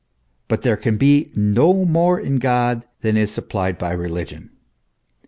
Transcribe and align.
But 0.47 0.63
there 0.63 0.77
can 0.77 0.97
be 0.97 1.29
no 1.35 1.85
more 1.85 2.19
in 2.19 2.37
God, 2.39 2.87
than 3.01 3.15
is 3.17 3.29
supplied 3.31 3.77
by 3.77 3.91
religion. 3.91 4.49